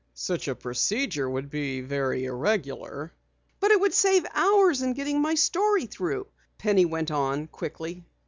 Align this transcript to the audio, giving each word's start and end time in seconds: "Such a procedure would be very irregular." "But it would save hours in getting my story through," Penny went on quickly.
"Such 0.15 0.47
a 0.47 0.55
procedure 0.55 1.29
would 1.29 1.51
be 1.51 1.81
very 1.81 2.25
irregular." 2.25 3.13
"But 3.59 3.69
it 3.69 3.79
would 3.79 3.93
save 3.93 4.25
hours 4.33 4.81
in 4.81 4.93
getting 4.93 5.21
my 5.21 5.35
story 5.35 5.85
through," 5.85 6.25
Penny 6.57 6.85
went 6.85 7.11
on 7.11 7.45
quickly. 7.45 8.03